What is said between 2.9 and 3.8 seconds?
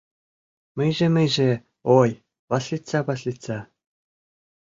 Васлица